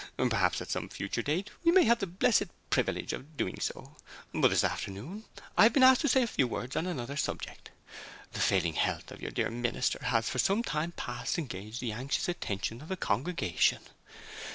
[0.17, 3.59] Perhaps at some future date we may have the blessed privilege of so doing;
[4.33, 7.69] but this afternoon I have been asked to say a Few Words on another subject.
[8.33, 12.27] The failing health of your dear minister has for some time past engaged the anxious
[12.27, 13.81] attention of the congregation.'